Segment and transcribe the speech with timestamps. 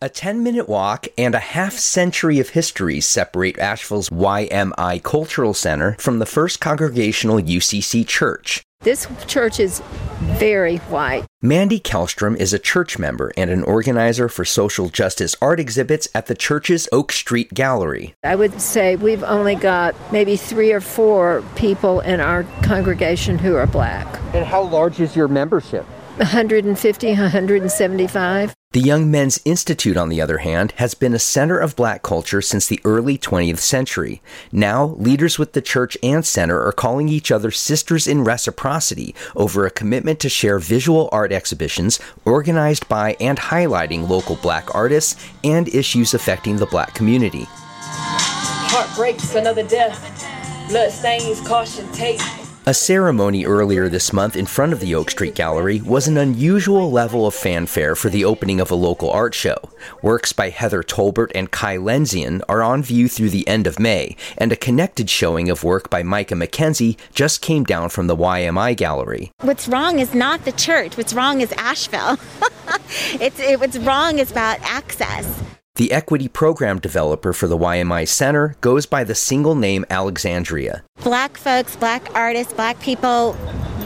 [0.00, 5.96] A 10 minute walk and a half century of history separate Asheville's YMI Cultural Center
[5.98, 8.62] from the First Congregational UCC Church.
[8.82, 9.82] This church is
[10.20, 11.24] very white.
[11.42, 16.26] Mandy Kellstrom is a church member and an organizer for social justice art exhibits at
[16.26, 18.14] the church's Oak Street Gallery.
[18.22, 23.56] I would say we've only got maybe three or four people in our congregation who
[23.56, 24.06] are black.
[24.32, 25.84] And how large is your membership?
[26.18, 28.54] 150, 175.
[28.72, 32.42] The Young Men's Institute, on the other hand, has been a center of black culture
[32.42, 34.20] since the early 20th century.
[34.52, 39.64] Now, leaders with the church and center are calling each other sisters in reciprocity over
[39.64, 45.68] a commitment to share visual art exhibitions organized by and highlighting local black artists and
[45.68, 47.46] issues affecting the black community.
[47.48, 50.28] Heart breaks, another death.
[50.68, 52.20] Blood stains, caution tape.
[52.68, 56.90] A ceremony earlier this month in front of the Oak Street Gallery was an unusual
[56.90, 59.56] level of fanfare for the opening of a local art show.
[60.02, 64.16] Works by Heather Tolbert and Kai Lenzian are on view through the end of May,
[64.36, 68.76] and a connected showing of work by Micah McKenzie just came down from the YMI
[68.76, 69.32] Gallery.
[69.40, 70.98] What's wrong is not the church.
[70.98, 72.18] What's wrong is Asheville.
[73.18, 75.42] it's, it, what's wrong is about access.
[75.78, 80.82] The equity program developer for the YMI Center goes by the single name Alexandria.
[81.04, 83.36] Black folks, black artists, black people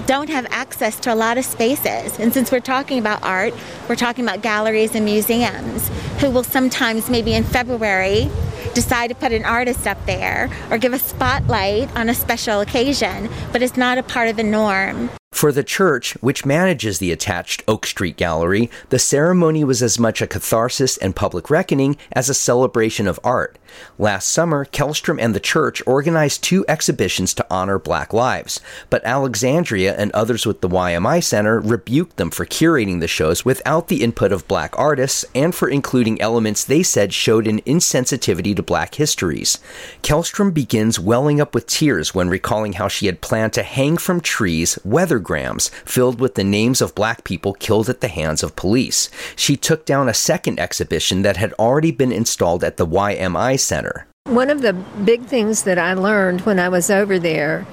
[0.07, 2.19] don't have access to a lot of spaces.
[2.19, 3.53] And since we're talking about art,
[3.91, 8.31] we're talking about galleries and museums who will sometimes, maybe in February,
[8.73, 13.29] decide to put an artist up there or give a spotlight on a special occasion,
[13.53, 15.11] but it's not a part of the norm.
[15.33, 20.21] For the church, which manages the attached Oak Street Gallery, the ceremony was as much
[20.21, 23.59] a catharsis and public reckoning as a celebration of art.
[23.99, 28.61] Last summer, Kellstrom and the church organized two exhibitions to honor black lives,
[28.91, 33.89] but Alexandria and others with the YMI Center rebuked them for curating the shows without
[33.89, 38.63] the input of black artists and for including elements they said showed an insensitivity to
[38.63, 39.59] black histories.
[40.03, 44.21] Kellstrom begins welling up with tears when recalling how she had planned to hang from
[44.21, 45.19] trees weather
[45.85, 49.11] filled with the names of black people killed at the hands of police.
[49.37, 54.07] She took down a second exhibition that had already been installed at the YMI Center.
[54.25, 57.67] One of the big things that I learned when I was over there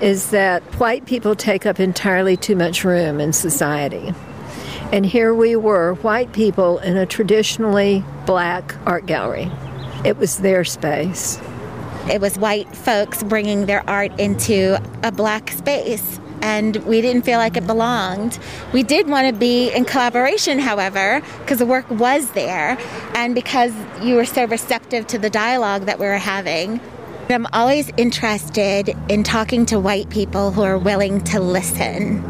[0.00, 4.12] is that white people take up entirely too much room in society.
[4.92, 9.50] And here we were, white people in a traditionally black art gallery.
[10.04, 11.40] It was their space.
[12.10, 17.38] It was white folks bringing their art into a black space and we didn't feel
[17.38, 18.38] like it belonged.
[18.72, 22.76] We did want to be in collaboration, however, because the work was there
[23.14, 23.72] and because
[24.02, 26.80] you were so receptive to the dialogue that we were having.
[27.30, 32.22] I'm always interested in talking to white people who are willing to listen.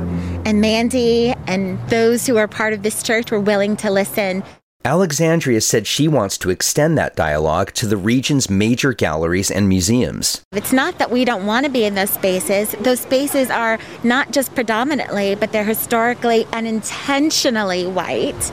[0.44, 4.44] And Mandy and those who are part of this church were willing to listen.
[4.84, 10.42] Alexandria said she wants to extend that dialogue to the region's major galleries and museums.
[10.50, 12.72] It's not that we don't want to be in those spaces.
[12.80, 18.52] Those spaces are not just predominantly, but they're historically and intentionally white.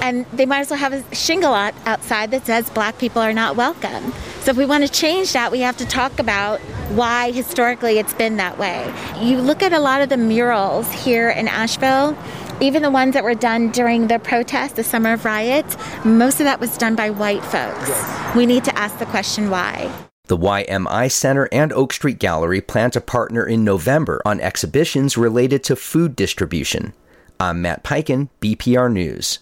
[0.00, 3.54] And they might as well have a shingle outside that says black people are not
[3.54, 4.14] welcome.
[4.40, 6.60] So if we want to change that, we have to talk about
[6.94, 8.90] why historically it's been that way.
[9.20, 12.16] You look at a lot of the murals here in Asheville,
[12.60, 16.44] even the ones that were done during the protest, the summer of riots, most of
[16.44, 17.88] that was done by white folks.
[17.88, 18.36] Yes.
[18.36, 19.92] We need to ask the question why.
[20.26, 25.64] The YMI Center and Oak Street Gallery plan to partner in November on exhibitions related
[25.64, 26.92] to food distribution.
[27.40, 29.36] I'm Matt Peiken, BPR News.